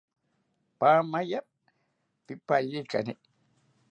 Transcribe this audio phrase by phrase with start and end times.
[0.79, 1.39] Paamaya
[2.25, 3.13] pipariekari